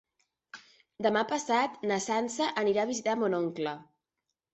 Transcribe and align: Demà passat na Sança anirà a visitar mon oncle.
Demà 1.05 1.21
passat 1.31 1.75
na 1.91 1.99
Sança 2.05 2.47
anirà 2.61 2.87
a 2.87 2.91
visitar 2.93 3.15
mon 3.25 3.37
oncle. 3.41 3.75